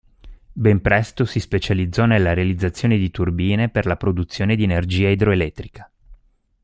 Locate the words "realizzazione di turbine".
2.33-3.69